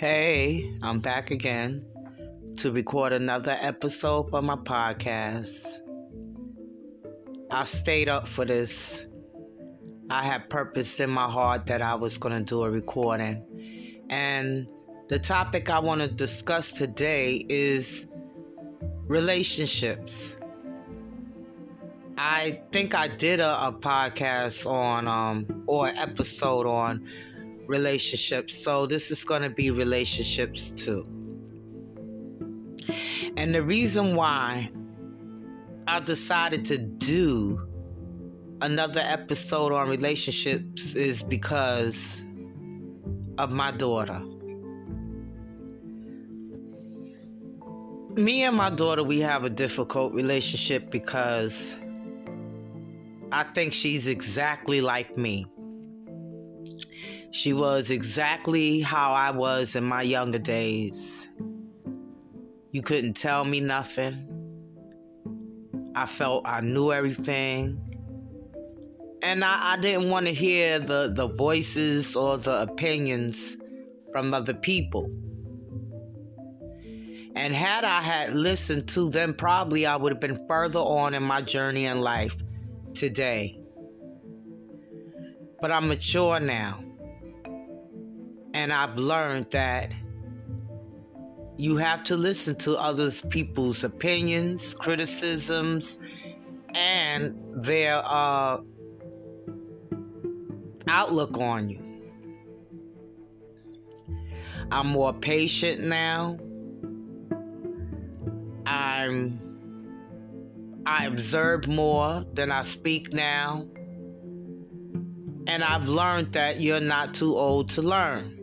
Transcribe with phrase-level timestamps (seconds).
[0.00, 1.84] Hey, I'm back again
[2.56, 5.80] to record another episode for my podcast.
[7.50, 9.06] I stayed up for this.
[10.08, 13.44] I had purpose in my heart that I was going to do a recording.
[14.08, 14.72] And
[15.08, 18.08] the topic I want to discuss today is
[19.06, 20.38] relationships.
[22.16, 27.06] I think I did a, a podcast on um or episode on
[27.70, 28.52] relationships.
[28.62, 31.04] So this is going to be relationships too.
[33.36, 34.68] And the reason why
[35.86, 37.66] I decided to do
[38.60, 42.24] another episode on relationships is because
[43.38, 44.20] of my daughter.
[48.16, 51.78] Me and my daughter, we have a difficult relationship because
[53.30, 55.46] I think she's exactly like me.
[57.32, 61.28] She was exactly how I was in my younger days.
[62.72, 64.26] You couldn't tell me nothing.
[65.94, 67.80] I felt I knew everything.
[69.22, 73.56] And I, I didn't want to hear the, the voices or the opinions
[74.12, 75.08] from other people.
[77.36, 81.22] And had I had listened to them, probably I would have been further on in
[81.22, 82.36] my journey in life
[82.92, 83.60] today.
[85.60, 86.82] But I'm mature now.
[88.54, 89.94] And I've learned that
[91.56, 95.98] you have to listen to others people's opinions, criticisms,
[96.74, 98.60] and their uh,
[100.88, 101.90] outlook on you.
[104.72, 106.38] I'm more patient now.
[108.64, 109.50] I'm
[110.86, 113.66] I observe more than I speak now.
[115.46, 118.39] And I've learned that you're not too old to learn.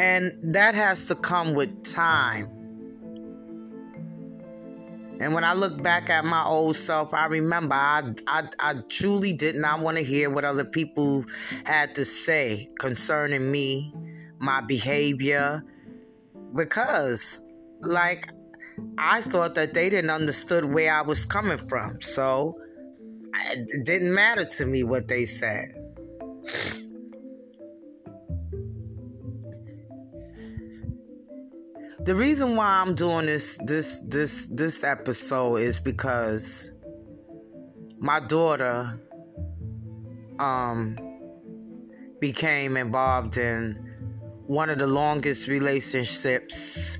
[0.00, 2.46] And that has to come with time.
[5.20, 9.34] And when I look back at my old self, I remember I, I, I truly
[9.34, 11.26] did not want to hear what other people
[11.66, 13.92] had to say concerning me,
[14.38, 15.62] my behavior,
[16.56, 17.44] because,
[17.82, 18.30] like,
[18.96, 22.00] I thought that they didn't understood where I was coming from.
[22.00, 22.58] So
[23.50, 25.74] it didn't matter to me what they said.
[32.04, 36.72] The reason why I'm doing this this this this episode is because
[37.98, 38.98] my daughter
[40.38, 40.96] um
[42.18, 43.76] became involved in
[44.46, 46.98] one of the longest relationships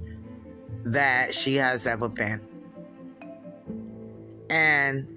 [0.85, 2.47] that she has ever been.
[4.51, 5.11] And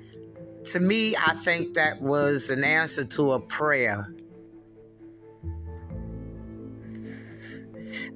[0.65, 4.13] to me, I think that was an answer to a prayer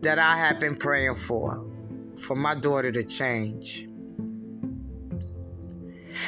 [0.02, 1.66] that I have been praying for,
[2.18, 3.88] for my daughter to change.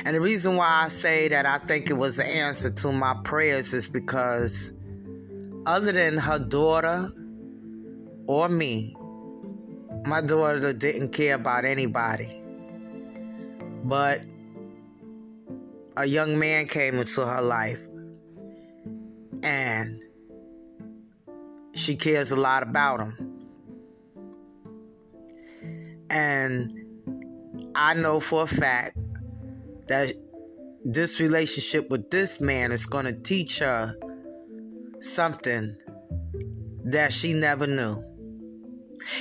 [0.05, 3.15] And the reason why I say that I think it was the answer to my
[3.23, 4.73] prayers is because,
[5.65, 7.11] other than her daughter
[8.27, 8.95] or me,
[10.05, 12.41] my daughter didn't care about anybody.
[13.83, 14.21] But
[15.97, 17.79] a young man came into her life
[19.43, 19.99] and
[21.73, 23.28] she cares a lot about him.
[26.09, 26.79] And
[27.75, 28.97] I know for a fact
[29.87, 30.13] that
[30.83, 33.95] this relationship with this man is going to teach her
[34.99, 35.75] something
[36.85, 38.03] that she never knew.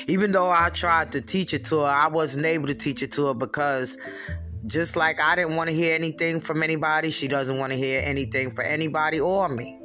[0.06, 3.12] Even though I tried to teach it to her, I wasn't able to teach it
[3.12, 3.98] to her because
[4.66, 8.00] just like I didn't want to hear anything from anybody, she doesn't want to hear
[8.04, 9.78] anything from anybody or me.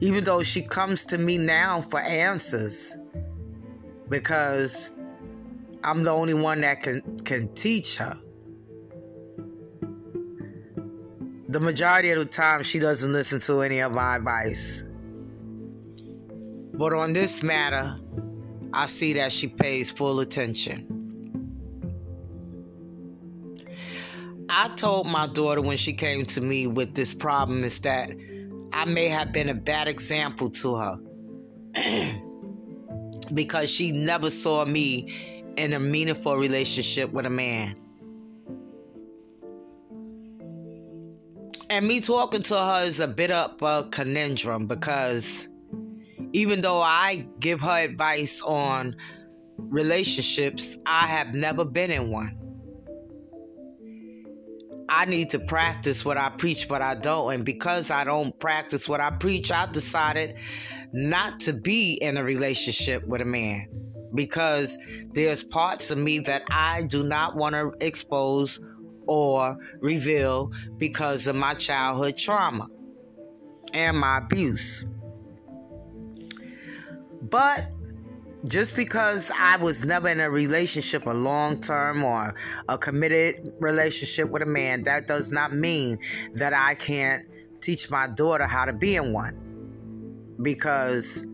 [0.00, 2.96] Even though she comes to me now for answers
[4.08, 4.92] because
[5.84, 8.18] I'm the only one that can can teach her.
[11.48, 14.84] The majority of the time she doesn't listen to any of my advice.
[16.74, 17.96] But on this matter,
[18.72, 20.92] I see that she pays full attention.
[24.48, 28.10] I told my daughter when she came to me with this problem is that
[28.72, 30.98] I may have been a bad example to her
[33.34, 37.76] because she never saw me in a meaningful relationship with a man.
[41.68, 45.48] And me talking to her is a bit of a conundrum because
[46.32, 48.96] even though I give her advice on
[49.58, 52.38] relationships, I have never been in one.
[54.88, 57.34] I need to practice what I preach, but I don't.
[57.34, 60.36] And because I don't practice what I preach, I've decided
[60.96, 63.68] not to be in a relationship with a man
[64.14, 64.78] because
[65.12, 68.60] there's parts of me that I do not want to expose
[69.06, 72.68] or reveal because of my childhood trauma
[73.74, 74.86] and my abuse.
[77.20, 77.70] But
[78.48, 82.34] just because I was never in a relationship, a long term or
[82.70, 85.98] a committed relationship with a man, that does not mean
[86.32, 87.26] that I can't
[87.60, 89.45] teach my daughter how to be in one.
[90.40, 91.26] Because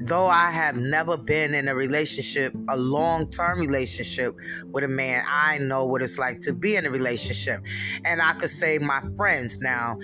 [0.00, 4.34] though I have never been in a relationship, a long term relationship
[4.66, 7.60] with a man, I know what it's like to be in a relationship.
[8.04, 9.98] And I could say, my friends, now,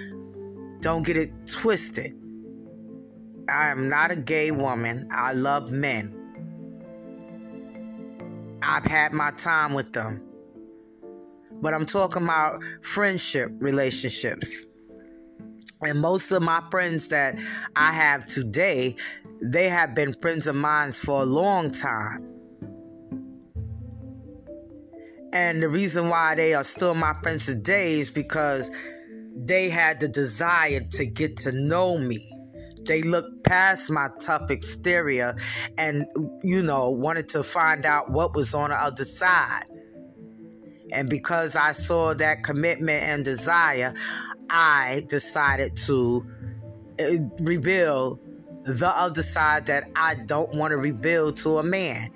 [0.81, 2.15] don't get it twisted.
[3.49, 5.09] I am not a gay woman.
[5.11, 6.21] I love men.
[8.63, 10.23] I've had my time with them.
[11.61, 14.67] But I'm talking about friendship relationships.
[15.83, 17.37] And most of my friends that
[17.77, 18.97] I have today,
[19.43, 22.27] they have been friends of mine for a long time.
[25.33, 28.71] And the reason why they are still my friends today is because
[29.37, 32.31] they had the desire to get to know me.
[32.85, 35.35] They looked past my tough exterior
[35.77, 36.07] and,
[36.43, 39.65] you know, wanted to find out what was on the other side.
[40.93, 43.95] And because I saw that commitment and desire,
[44.51, 46.27] I decided to
[47.01, 47.05] uh,
[47.41, 48.19] reveal
[48.65, 52.11] the other side that I don't want to reveal to a man.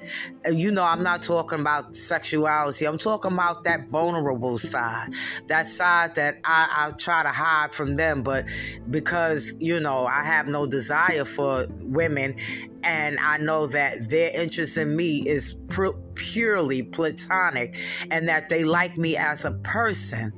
[0.50, 2.86] You know, I'm not talking about sexuality.
[2.86, 5.10] I'm talking about that vulnerable side,
[5.48, 8.22] that side that I, I try to hide from them.
[8.22, 8.46] But
[8.90, 12.36] because, you know, I have no desire for women
[12.82, 17.78] and I know that their interest in me is pr- purely platonic
[18.10, 20.32] and that they like me as a person,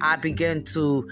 [0.00, 1.06] I begin to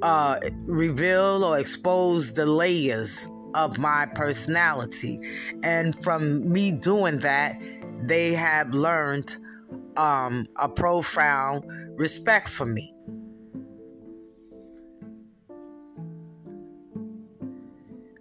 [0.00, 5.20] uh, reveal or expose the layers of my personality.
[5.62, 7.60] And from me doing that,
[8.02, 9.36] they have learned
[9.96, 11.64] um, a profound
[11.98, 12.92] respect for me.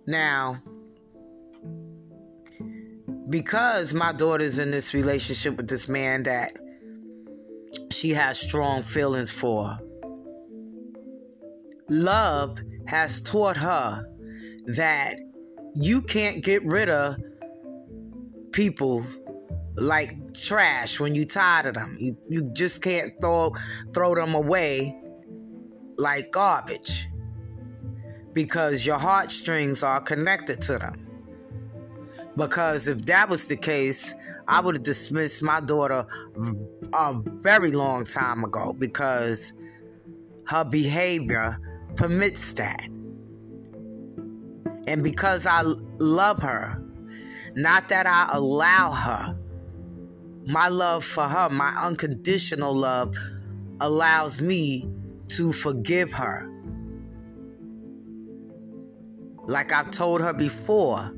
[0.05, 0.57] Now,
[3.29, 6.51] because my daughter's in this relationship with this man that
[7.89, 9.79] she has strong feelings for,
[11.89, 14.05] love has taught her
[14.65, 15.19] that
[15.75, 17.17] you can't get rid of
[18.51, 19.05] people
[19.75, 21.97] like trash when you tired of them.
[21.99, 23.53] You you just can't throw
[23.93, 24.99] throw them away
[25.97, 27.07] like garbage
[28.33, 31.07] because your heartstrings are connected to them.
[32.35, 34.15] Because if that was the case,
[34.47, 36.05] I would have dismissed my daughter
[36.93, 39.53] a very long time ago because
[40.47, 41.59] her behavior
[41.95, 42.87] permits that.
[44.87, 45.61] And because I
[45.99, 46.83] love her,
[47.55, 49.37] not that I allow her,
[50.45, 53.15] my love for her, my unconditional love,
[53.79, 54.89] allows me
[55.29, 56.49] to forgive her.
[59.45, 61.13] Like I've told her before,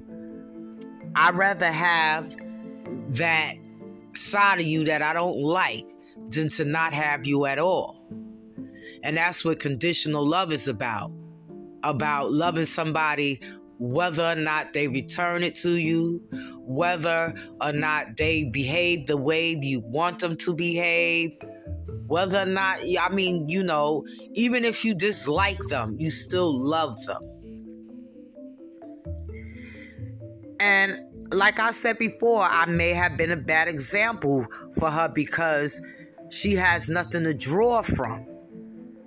[1.16, 2.36] I'd rather have
[3.12, 3.56] that
[4.14, 5.86] side of you that I don't like
[6.30, 8.02] than to not have you at all.
[9.04, 11.12] And that's what conditional love is about
[11.86, 13.40] about loving somebody
[13.78, 16.22] whether or not they return it to you,
[16.62, 21.32] whether or not they behave the way you want them to behave,
[22.08, 27.04] whether or not, I mean, you know, even if you dislike them, you still love
[27.06, 27.22] them.
[30.60, 30.98] And
[31.32, 34.46] like I said before, I may have been a bad example
[34.80, 35.82] for her because
[36.32, 38.26] she has nothing to draw from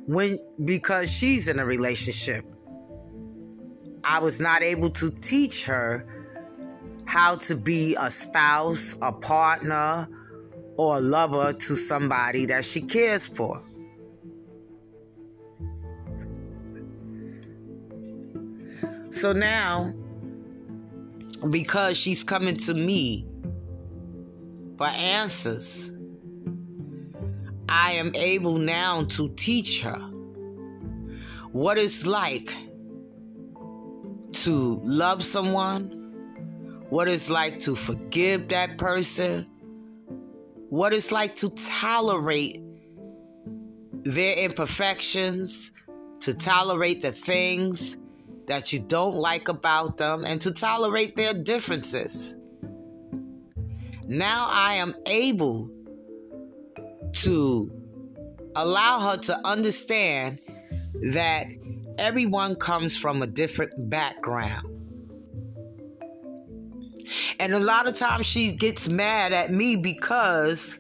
[0.07, 2.45] when because she's in a relationship
[4.11, 6.03] I was not able to teach her
[7.05, 10.09] how to be a spouse, a partner,
[10.79, 13.63] or a lover to somebody that she cares for.
[19.11, 19.93] So now,
[21.51, 23.27] because she's coming to me
[24.79, 25.93] for answers,
[27.69, 29.99] I am able now to teach her
[31.53, 32.55] what it's like
[34.49, 35.91] to love someone,
[36.89, 39.47] what it's like to forgive that person,
[40.71, 42.59] what it's like to tolerate
[44.05, 45.71] their imperfections,
[46.21, 47.99] to tolerate the things
[48.47, 52.39] that you don't like about them, and to tolerate their differences.
[54.07, 55.71] Now I am able
[57.17, 57.71] to
[58.57, 60.41] allow her to understand
[61.13, 61.49] that
[61.99, 64.67] everyone comes from a different background.
[67.41, 70.79] And a lot of times she gets mad at me because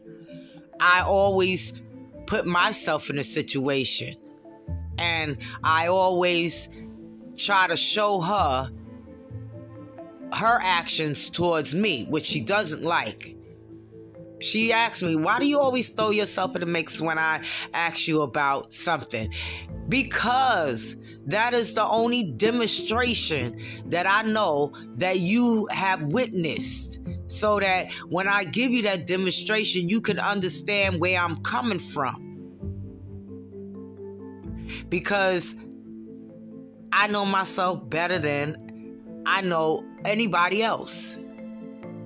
[0.81, 1.75] I always
[2.27, 4.15] put myself in a situation.
[4.99, 6.69] And I always
[7.37, 8.71] try to show her
[10.35, 13.35] her actions towards me, which she doesn't like.
[14.41, 18.07] She asked me, Why do you always throw yourself in the mix when I ask
[18.07, 19.33] you about something?
[19.89, 27.01] Because that is the only demonstration that I know that you have witnessed.
[27.27, 32.25] So that when I give you that demonstration, you can understand where I'm coming from.
[34.89, 35.55] Because
[36.93, 41.19] I know myself better than I know anybody else.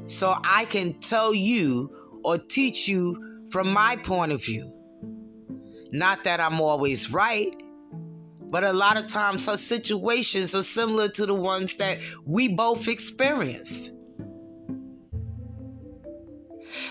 [0.07, 1.91] So I can tell you
[2.25, 4.73] or teach you from my point of view.
[5.93, 7.55] Not that I'm always right,
[8.53, 12.87] but a lot of times her situations are similar to the ones that we both
[12.87, 13.95] experienced.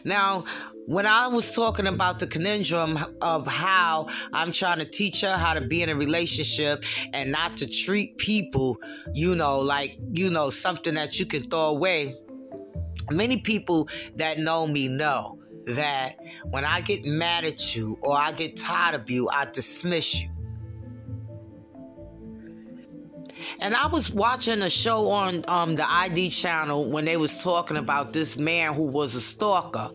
[0.03, 0.45] Now,
[0.87, 5.53] when I was talking about the conundrum of how I'm trying to teach her how
[5.53, 8.77] to be in a relationship and not to treat people,
[9.13, 12.15] you know, like, you know, something that you can throw away,
[13.11, 15.37] many people that know me know
[15.67, 16.15] that
[16.45, 20.40] when I get mad at you or I get tired of you, I dismiss you.
[23.61, 27.77] And I was watching a show on um, the ID channel when they was talking
[27.77, 29.91] about this man who was a stalker.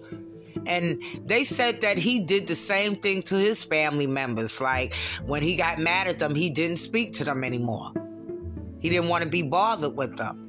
[0.66, 4.60] And they said that he did the same thing to his family members.
[4.60, 4.94] Like
[5.24, 7.90] when he got mad at them, he didn't speak to them anymore.
[8.78, 10.44] He didn't want to be bothered with them.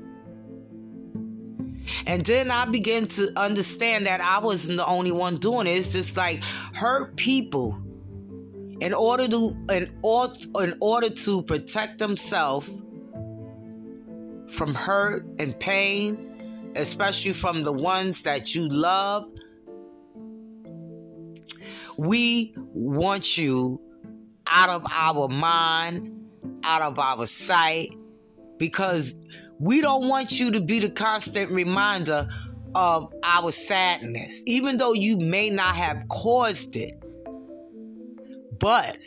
[2.05, 5.71] And then I began to understand that I wasn't the only one doing it.
[5.71, 6.43] It's just like
[6.73, 7.75] hurt people
[8.79, 12.69] in order to in order in order to protect themselves
[14.49, 19.25] from hurt and pain, especially from the ones that you love.
[21.97, 23.81] We want you
[24.45, 26.29] out of our mind,
[26.63, 27.95] out of our sight,
[28.57, 29.15] because
[29.59, 32.27] we don't want you to be the constant reminder
[32.75, 36.93] of our sadness, even though you may not have caused it.
[38.59, 38.97] But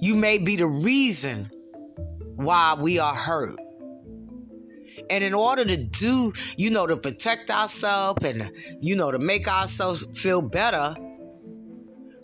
[0.00, 1.50] you may be the reason
[2.42, 3.58] why we are hurt.
[5.08, 9.48] And in order to do, you know, to protect ourselves and, you know, to make
[9.48, 10.94] ourselves feel better,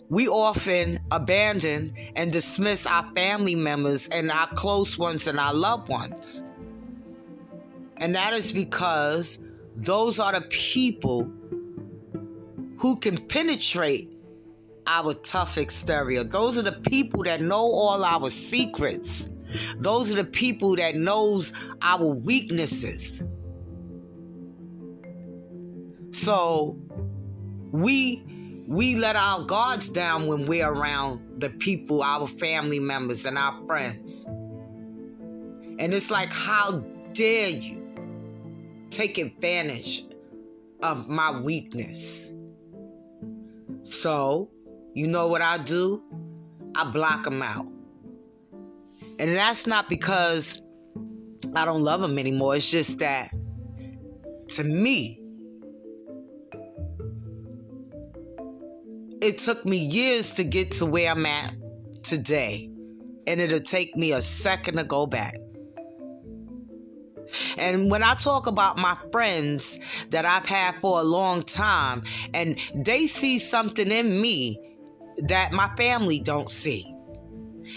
[0.09, 5.89] we often abandon and dismiss our family members and our close ones and our loved
[5.89, 6.43] ones.
[7.97, 9.39] And that is because
[9.75, 11.29] those are the people
[12.77, 14.09] who can penetrate
[14.85, 16.23] our tough exterior.
[16.23, 19.29] Those are the people that know all our secrets.
[19.77, 23.23] Those are the people that knows our weaknesses.
[26.11, 26.77] So
[27.71, 28.23] we
[28.67, 33.65] we let our guards down when we're around the people, our family members, and our
[33.65, 34.25] friends.
[35.79, 36.79] And it's like, how
[37.13, 37.81] dare you
[38.89, 40.05] take advantage
[40.83, 42.33] of my weakness?
[43.83, 44.49] So,
[44.93, 46.03] you know what I do?
[46.75, 47.67] I block them out.
[49.19, 50.61] And that's not because
[51.55, 52.55] I don't love them anymore.
[52.55, 53.31] It's just that
[54.49, 55.19] to me,
[59.21, 61.53] it took me years to get to where I'm at
[62.03, 62.69] today.
[63.25, 65.35] And it'll take me a second to go back.
[67.57, 69.79] And when I talk about my friends
[70.11, 74.57] that I've had for a long time, and they see something in me
[75.17, 76.93] that my family don't see.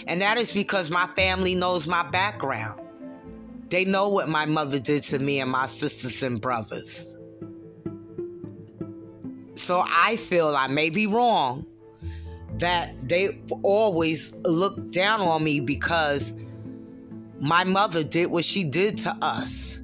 [0.07, 2.81] And that is because my family knows my background.
[3.69, 7.15] They know what my mother did to me and my sisters and brothers.
[9.55, 11.65] So I feel I may be wrong
[12.57, 16.33] that they always look down on me because
[17.39, 19.81] my mother did what she did to us.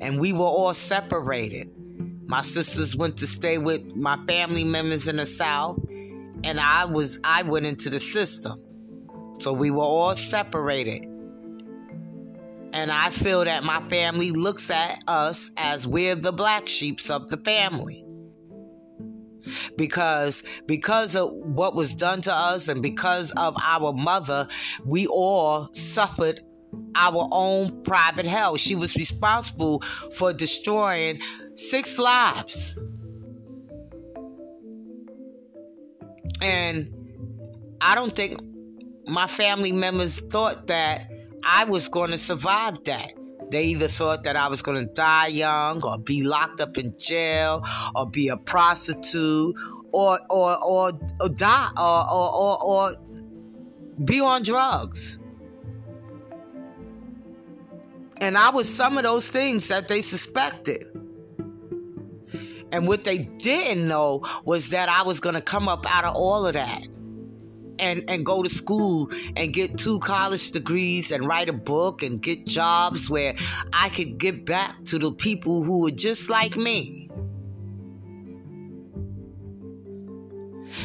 [0.00, 1.70] And we were all separated.
[2.26, 5.78] My sisters went to stay with my family members in the South,
[6.44, 8.60] and I was I went into the system.
[9.42, 11.04] So we were all separated.
[12.72, 17.28] And I feel that my family looks at us as we're the black sheeps of
[17.28, 18.04] the family.
[19.76, 24.46] Because because of what was done to us and because of our mother
[24.84, 26.40] we all suffered
[26.94, 28.56] our own private hell.
[28.56, 29.80] She was responsible
[30.14, 31.20] for destroying
[31.54, 32.78] six lives.
[36.40, 36.94] And
[37.80, 38.38] I don't think
[39.06, 41.10] my family members thought that
[41.44, 43.12] I was going to survive that.
[43.50, 46.96] They either thought that I was going to die young or be locked up in
[46.98, 49.54] jail or be a prostitute
[49.92, 52.96] or or or, or die or, or or or
[54.04, 55.18] be on drugs.
[58.20, 60.84] And I was some of those things that they suspected.
[62.70, 66.14] And what they didn't know was that I was going to come up out of
[66.14, 66.86] all of that
[67.78, 72.20] and, and go to school and get two college degrees and write a book and
[72.20, 73.34] get jobs where
[73.72, 77.10] I could get back to the people who were just like me.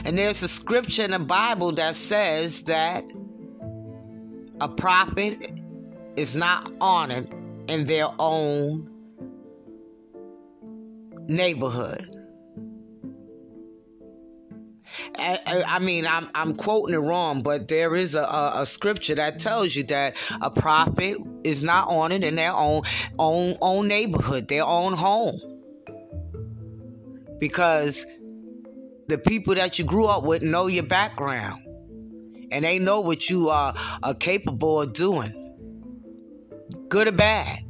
[0.04, 3.04] And there's a scripture in the Bible that says that
[4.60, 5.52] a prophet
[6.16, 7.34] is not honored
[7.68, 8.90] in their own
[11.28, 12.17] neighborhood.
[15.16, 19.40] I, mean, I'm I'm quoting it wrong, but there is a, a, a, scripture that
[19.40, 22.84] tells you that a prophet is not honored in their own
[23.18, 25.40] own own neighborhood, their own home,
[27.40, 28.06] because
[29.08, 31.62] the people that you grew up with know your background,
[32.52, 35.34] and they know what you are, are capable of doing
[36.90, 37.64] good or bad.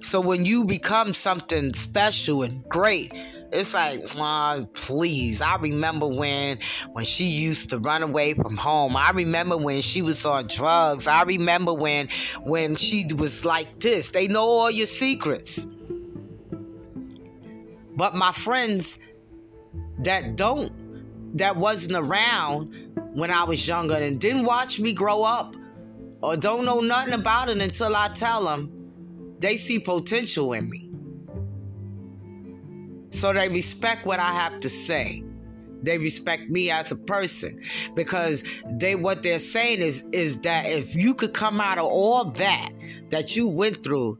[0.00, 3.12] So when you become something special and great,
[3.52, 5.40] it's like, oh, please.
[5.40, 6.58] I remember when
[6.92, 8.96] when she used to run away from home.
[8.96, 11.08] I remember when she was on drugs.
[11.08, 12.08] I remember when
[12.42, 14.10] when she was like this.
[14.10, 15.66] They know all your secrets.
[17.96, 18.98] But my friends
[20.00, 22.74] that don't that wasn't around
[23.14, 25.56] when I was younger and didn't watch me grow up
[26.22, 28.70] or don't know nothing about it until I tell them,
[29.38, 30.87] they see potential in me.
[33.10, 35.24] So they respect what I have to say.
[35.82, 37.60] They respect me as a person
[37.94, 42.24] because they what they're saying is is that if you could come out of all
[42.24, 42.70] that
[43.10, 44.18] that you went through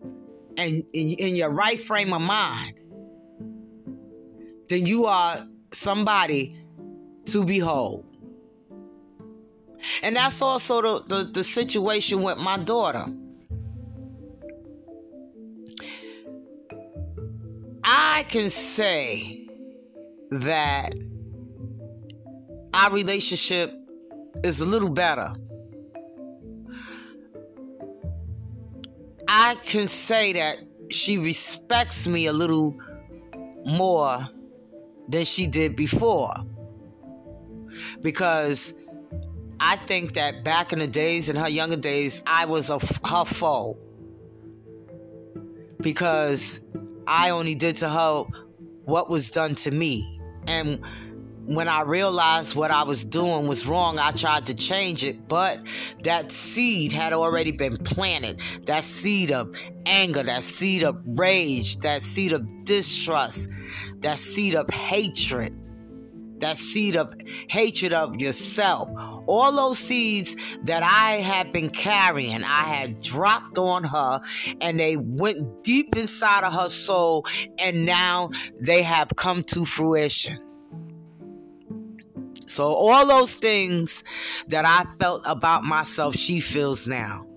[0.57, 2.75] and in, in your right frame of mind,
[4.69, 6.57] then you are somebody
[7.27, 8.05] to behold.
[10.03, 13.07] And that's also the, the, the situation with my daughter.
[17.91, 19.49] I can say
[20.31, 20.93] that
[22.75, 23.73] our relationship
[24.45, 25.33] is a little better.
[29.27, 30.59] I can say that
[30.91, 32.79] she respects me a little
[33.65, 34.29] more
[35.09, 36.35] than she did before.
[38.03, 38.75] Because
[39.61, 43.25] I think that back in the days, in her younger days, I was a, her
[43.25, 43.79] foe.
[45.81, 46.61] Because
[47.09, 48.25] I only did to her
[48.85, 50.21] what was done to me.
[50.47, 50.85] And
[51.47, 55.61] when I realized what I was doing was wrong, I tried to change it, but
[56.05, 58.41] that seed had already been planted.
[58.67, 63.49] That seed of anger, that seed of rage, that seed of distrust,
[64.01, 65.59] that seed of hatred
[66.41, 67.15] that seed of
[67.49, 68.89] hatred of yourself.
[69.27, 74.21] All those seeds that I had been carrying, I had dropped on her
[74.61, 77.27] and they went deep inside of her soul
[77.59, 80.39] and now they have come to fruition.
[82.47, 84.05] So, all those things
[84.49, 87.28] that I felt about myself, she feels now.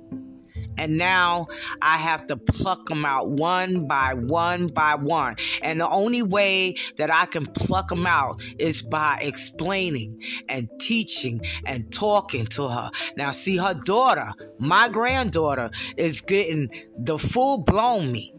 [0.77, 1.47] And now
[1.81, 5.35] I have to pluck them out one by one by one.
[5.61, 11.41] And the only way that I can pluck them out is by explaining and teaching
[11.65, 12.91] and talking to her.
[13.17, 18.33] Now, see, her daughter, my granddaughter, is getting the full blown me.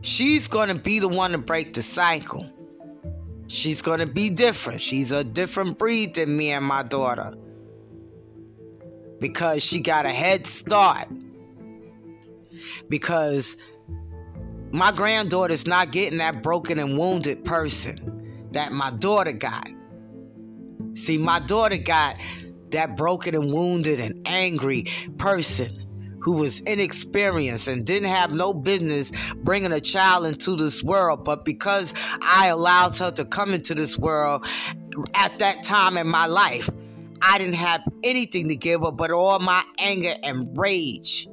[0.00, 2.50] She's going to be the one to break the cycle.
[3.48, 4.80] She's going to be different.
[4.80, 7.34] She's a different breed than me and my daughter
[9.20, 11.08] because she got a head start.
[12.88, 13.56] Because
[14.70, 19.68] my granddaughter's not getting that broken and wounded person that my daughter got.
[20.94, 22.16] See, my daughter got
[22.70, 25.84] that broken and wounded and angry person
[26.20, 31.24] who was inexperienced and didn't have no business bringing a child into this world.
[31.24, 34.44] But because I allowed her to come into this world
[35.14, 36.68] at that time in my life,
[37.22, 41.28] I didn't have anything to give her but all my anger and rage.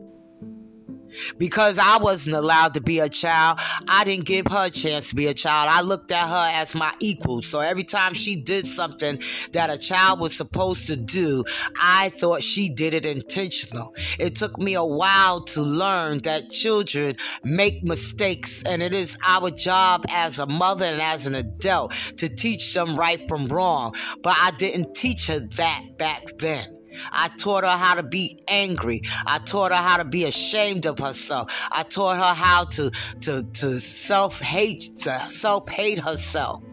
[1.38, 5.16] Because I wasn't allowed to be a child, I didn't give her a chance to
[5.16, 5.70] be a child.
[5.72, 7.42] I looked at her as my equal.
[7.42, 11.44] So every time she did something that a child was supposed to do,
[11.82, 13.94] I thought she did it intentional.
[14.20, 19.52] It took me a while to learn that children make mistakes, and it is our
[19.52, 23.96] job as a mother and as an adult to teach them right from wrong.
[24.22, 26.75] But I didn't teach her that back then.
[27.12, 29.02] I taught her how to be angry.
[29.26, 31.68] I taught her how to be ashamed of herself.
[31.72, 36.64] I taught her how to to to self hate to self hate herself.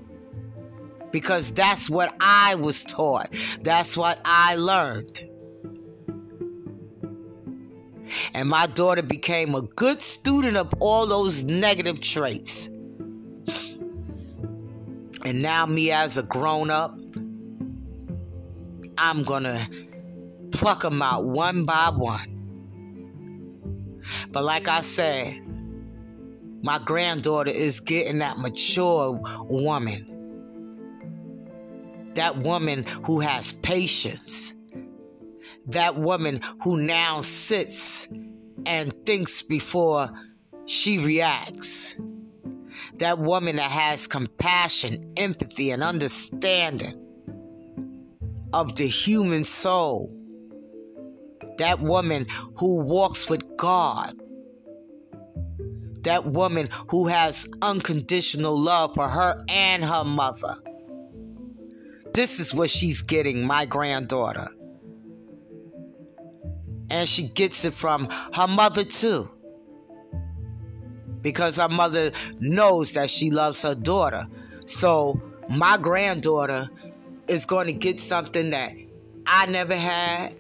[1.11, 3.35] Because that's what I was taught.
[3.61, 5.29] That's what I learned.
[8.35, 12.69] And my daughter became a good student of all those negative traits.
[15.25, 16.99] And now, me as a grown up,
[18.99, 19.67] I'm gonna
[20.53, 22.33] pluck them out one by one.
[24.31, 25.41] But like I said,
[26.63, 30.09] my granddaughter is getting that mature woman.
[32.15, 34.55] That woman who has patience.
[35.67, 38.09] That woman who now sits
[38.67, 40.11] and thinks before
[40.67, 41.97] she reacts.
[42.99, 46.99] That woman that has compassion, empathy, and understanding
[48.53, 50.15] of the human soul
[51.59, 54.15] that woman who walks with God,
[56.03, 60.57] that woman who has unconditional love for her and her mother.
[62.15, 64.49] This is what she's getting, my granddaughter.
[66.91, 69.31] And she gets it from her mother too.
[71.23, 74.27] Because her mother knows that she loves her daughter.
[74.67, 76.69] So my granddaughter
[77.29, 78.73] is going to get something that
[79.27, 80.35] I never had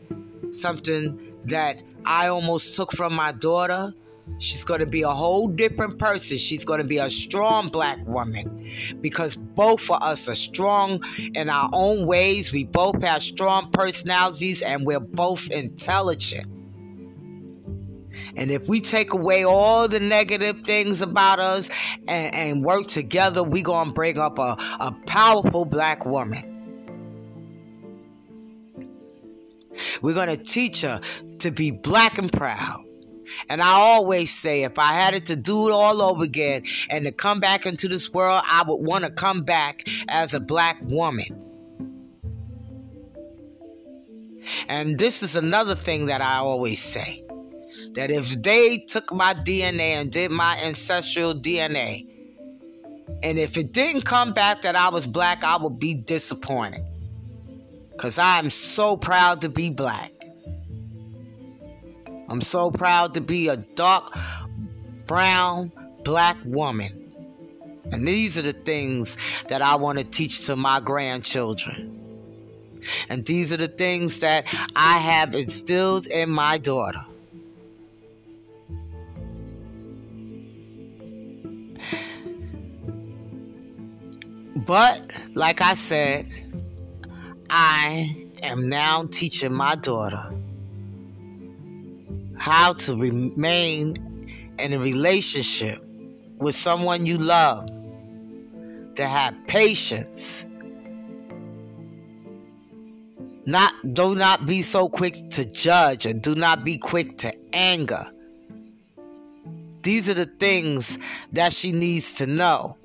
[0.52, 3.92] something that I almost took from my daughter.
[4.38, 6.38] She's going to be a whole different person.
[6.38, 11.02] She's going to be a strong black woman because both of us are strong
[11.34, 12.52] in our own ways.
[12.52, 16.46] We both have strong personalities and we're both intelligent.
[18.36, 21.70] And if we take away all the negative things about us
[22.08, 26.51] and, and work together, we're going to bring up a, a powerful black woman.
[30.00, 31.00] We're going to teach her
[31.38, 32.84] to be black and proud.
[33.48, 37.04] And I always say, if I had it to do it all over again and
[37.04, 40.80] to come back into this world, I would want to come back as a black
[40.82, 41.48] woman.
[44.68, 47.24] And this is another thing that I always say
[47.94, 52.06] that if they took my DNA and did my ancestral DNA,
[53.22, 56.82] and if it didn't come back that I was black, I would be disappointed.
[58.02, 60.10] Because I'm so proud to be black.
[62.28, 64.18] I'm so proud to be a dark
[65.06, 65.70] brown
[66.02, 67.12] black woman.
[67.92, 71.96] And these are the things that I want to teach to my grandchildren.
[73.08, 77.04] And these are the things that I have instilled in my daughter.
[84.56, 86.26] But, like I said,
[87.54, 90.32] I am now teaching my daughter
[92.38, 95.84] how to remain in a relationship
[96.38, 97.66] with someone you love,
[98.94, 100.46] to have patience.
[103.44, 108.10] Not do not be so quick to judge and do not be quick to anger.
[109.82, 110.98] These are the things
[111.32, 112.78] that she needs to know.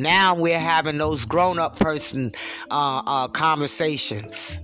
[0.00, 2.32] Now we're having those grown up person
[2.70, 4.58] uh, uh, conversations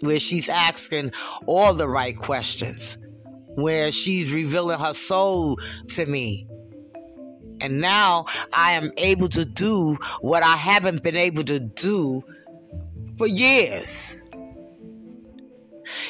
[0.00, 1.12] where she's asking
[1.46, 2.98] all the right questions,
[3.54, 5.58] where she's revealing her soul
[5.90, 6.48] to me.
[7.60, 12.24] And now I am able to do what I haven't been able to do
[13.16, 14.24] for years.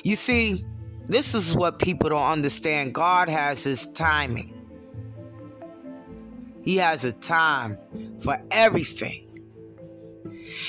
[0.04, 0.64] You see,
[1.04, 2.94] this is what people don't understand.
[2.94, 4.54] God has his timing.
[6.66, 7.78] He has a time
[8.18, 9.22] for everything.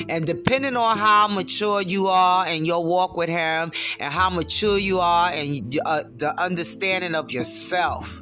[0.07, 4.77] And depending on how mature you are and your walk with Him, and how mature
[4.77, 8.21] you are and uh, the understanding of yourself.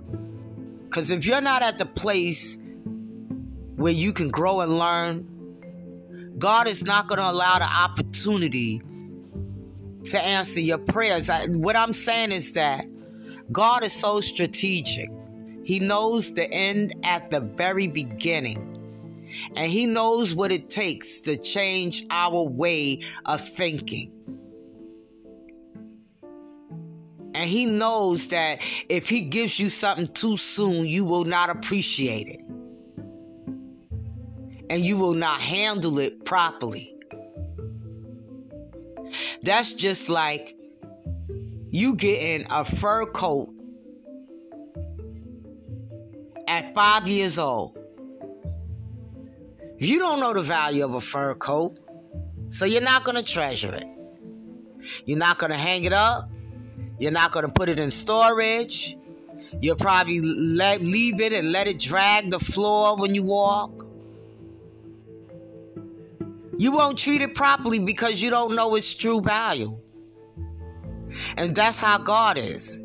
[0.85, 2.57] Because if you're not at the place
[3.75, 8.81] where you can grow and learn, God is not going to allow the opportunity
[10.05, 11.29] to answer your prayers.
[11.29, 12.87] I, what I'm saying is that
[13.51, 15.09] God is so strategic.
[15.65, 18.71] He knows the end at the very beginning.
[19.55, 24.15] And He knows what it takes to change our way of thinking.
[27.35, 32.29] And he knows that if he gives you something too soon, you will not appreciate
[32.29, 32.39] it.
[34.69, 36.95] And you will not handle it properly.
[39.43, 40.55] That's just like
[41.67, 43.49] you getting a fur coat
[46.47, 47.77] at five years old.
[49.77, 51.77] You don't know the value of a fur coat,
[52.47, 53.87] so you're not going to treasure it.
[55.05, 56.29] You're not going to hang it up.
[56.99, 58.95] You're not going to put it in storage.
[59.61, 63.85] You'll probably let, leave it and let it drag the floor when you walk.
[66.57, 69.77] You won't treat it properly because you don't know its true value.
[71.37, 72.79] And that's how God is.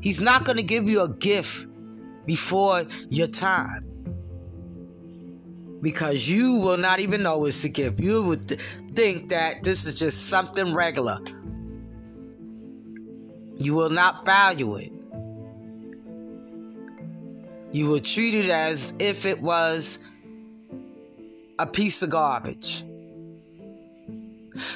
[0.00, 1.66] He's not going to give you a gift
[2.26, 3.86] before your time.
[5.82, 8.00] Because you will not even know it's a gift.
[8.00, 8.60] You would th-
[8.94, 11.18] think that this is just something regular.
[13.56, 14.92] You will not value it.
[17.72, 19.98] You will treat it as if it was
[21.58, 22.84] a piece of garbage.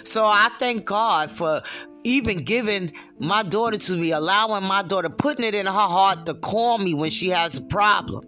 [0.04, 1.62] So I thank God for
[2.04, 6.34] even giving my daughter to me, allowing my daughter, putting it in her heart to
[6.34, 8.24] call me when she has a problem.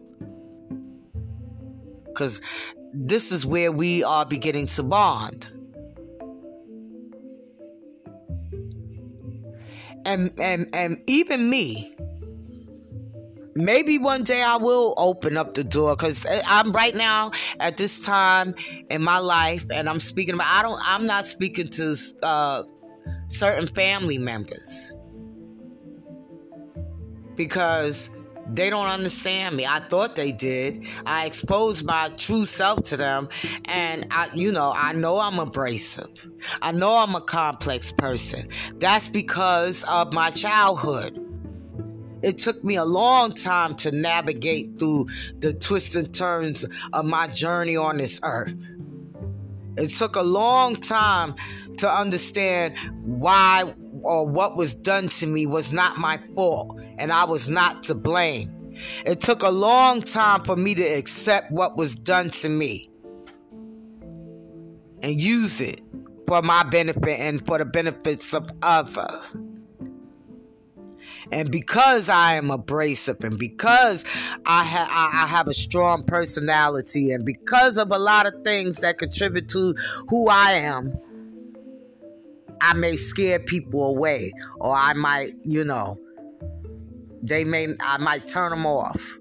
[2.06, 2.40] Because
[2.94, 5.50] this is where we are beginning to bond.
[10.06, 11.94] And, and, and even me,
[13.56, 18.00] maybe one day I will open up the door because I'm right now at this
[18.00, 18.54] time
[18.88, 20.46] in my life, and I'm speaking about.
[20.48, 20.80] I don't.
[20.82, 22.62] I'm not speaking to uh,
[23.28, 24.94] certain family members
[27.34, 28.10] because
[28.52, 29.66] they don't understand me.
[29.66, 30.84] I thought they did.
[31.04, 33.28] I exposed my true self to them,
[33.64, 36.10] and I, you know, I know I'm abrasive.
[36.62, 38.48] I know I'm a complex person.
[38.76, 41.22] That's because of my childhood.
[42.22, 47.26] It took me a long time to navigate through the twists and turns of my
[47.26, 48.54] journey on this earth.
[49.76, 51.34] It took a long time
[51.78, 57.24] to understand why or what was done to me was not my fault and I
[57.24, 58.52] was not to blame.
[59.04, 62.90] It took a long time for me to accept what was done to me
[65.02, 65.80] and use it
[66.26, 69.34] for my benefit and for the benefits of others.
[71.32, 74.04] And because I am abrasive and because
[74.46, 78.98] I, ha- I have a strong personality and because of a lot of things that
[78.98, 79.74] contribute to
[80.08, 80.96] who I am,
[82.60, 85.98] I may scare people away or I might, you know,
[87.22, 89.18] they may I might turn them off.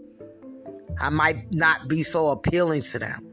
[0.99, 3.31] I might not be so appealing to them.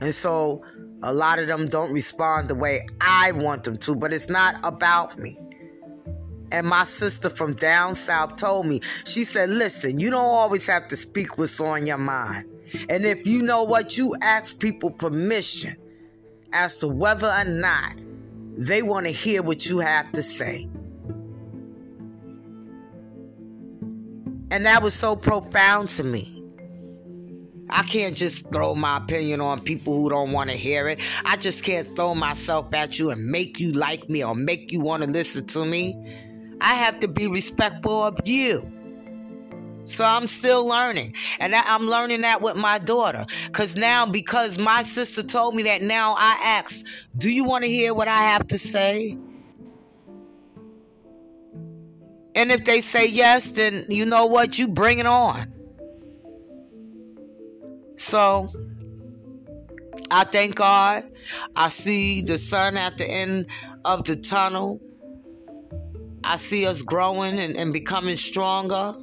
[0.00, 0.62] And so
[1.02, 4.56] a lot of them don't respond the way I want them to, but it's not
[4.62, 5.36] about me.
[6.52, 10.88] And my sister from down south told me, she said, listen, you don't always have
[10.88, 12.48] to speak what's on your mind.
[12.88, 15.76] And if you know what, you ask people permission
[16.54, 17.92] as to whether or not
[18.56, 20.68] they want to hear what you have to say.
[24.50, 26.42] And that was so profound to me.
[27.70, 31.00] I can't just throw my opinion on people who don't want to hear it.
[31.24, 34.80] I just can't throw myself at you and make you like me or make you
[34.80, 35.96] want to listen to me.
[36.60, 38.73] I have to be respectful of you.
[39.84, 41.14] So I'm still learning.
[41.38, 43.26] And I'm learning that with my daughter.
[43.46, 47.70] Because now, because my sister told me that, now I ask, Do you want to
[47.70, 49.16] hear what I have to say?
[52.34, 54.58] And if they say yes, then you know what?
[54.58, 55.52] You bring it on.
[57.96, 58.48] So
[60.10, 61.04] I thank God.
[61.54, 63.46] I see the sun at the end
[63.84, 64.80] of the tunnel.
[66.24, 68.94] I see us growing and, and becoming stronger.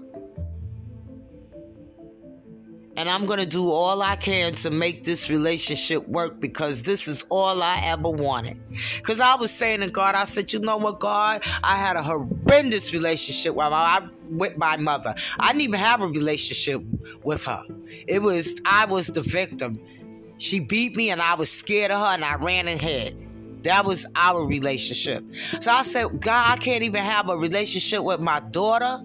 [2.98, 7.08] And I'm going to do all I can to make this relationship work because this
[7.08, 8.60] is all I ever wanted.
[8.98, 11.44] Because I was saying to God, I said, you know what, God?
[11.64, 15.16] I had a horrendous relationship with my, with my mother.
[15.40, 16.84] I didn't even have a relationship
[17.24, 17.64] with her.
[18.08, 19.80] It was, I was the victim.
[20.38, 23.16] She beat me and I was scared of her and I ran ahead.
[23.64, 25.24] That was our relationship.
[25.62, 29.00] So I said, God, I can't even have a relationship with my daughter.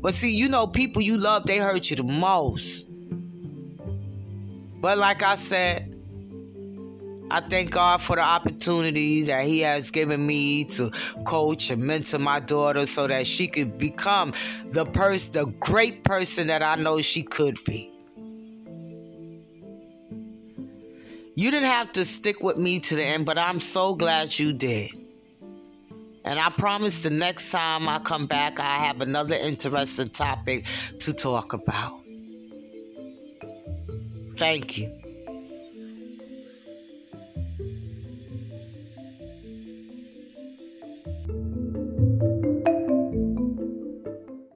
[0.00, 2.88] But see, you know, people you love, they hurt you the most.
[4.80, 5.96] But like I said,
[7.30, 10.90] I thank God for the opportunity that He has given me to
[11.24, 14.32] coach and mentor my daughter so that she could become
[14.70, 17.92] the person, the great person that I know she could be.
[21.34, 24.52] You didn't have to stick with me to the end, but I'm so glad you
[24.52, 24.90] did.
[26.26, 30.66] And I promise the next time I come back, I have another interesting topic
[30.98, 32.00] to talk about.
[34.36, 35.05] Thank you.